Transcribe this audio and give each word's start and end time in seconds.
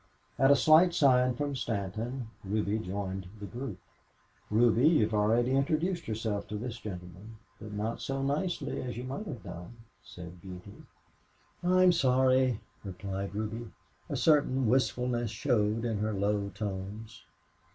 At 0.39 0.49
a 0.49 0.55
slight 0.55 0.95
sign 0.95 1.35
from 1.35 1.55
Stanton, 1.55 2.27
Ruby 2.43 2.79
joined 2.79 3.27
the 3.39 3.45
group. 3.45 3.77
"Ruby, 4.49 4.87
you've 4.87 5.13
already 5.13 5.51
introduced 5.51 6.07
yourself 6.07 6.47
to 6.47 6.57
this 6.57 6.79
gentleman, 6.79 7.35
but 7.59 7.71
not 7.71 8.01
so 8.01 8.23
nicely 8.23 8.81
as 8.81 8.97
you 8.97 9.03
might 9.03 9.27
have 9.27 9.43
done," 9.43 9.75
said 10.03 10.41
Beauty. 10.41 10.73
"I'm 11.63 11.91
sorry," 11.91 12.61
replied 12.83 13.35
Ruby. 13.35 13.67
A 14.09 14.15
certain 14.17 14.65
wistfulness 14.67 15.29
showed 15.29 15.85
in 15.85 15.99
her 15.99 16.13
low 16.13 16.49
tones. 16.49 17.23